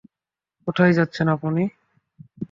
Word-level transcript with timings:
কোথায় 0.67 0.93
যাচ্ছেন 0.93 1.27
আপনি? 1.35 1.63